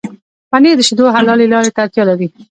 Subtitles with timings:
[0.51, 2.27] پنېر د شيدو حلالې لارې ته اړتيا لري.